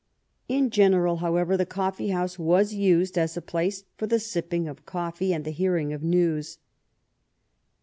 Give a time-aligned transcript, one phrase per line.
[0.49, 4.83] Li general, however, the coffee house was used as a place for the sipping of
[4.83, 6.57] coffbe and the hearing of news.